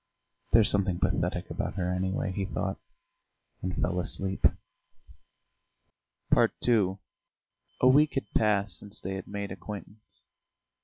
[0.51, 2.79] "There's something pathetic about her, anyway," he thought,
[3.61, 4.47] and fell asleep.
[6.35, 6.97] II
[7.81, 10.23] A week had passed since they had made acquaintance.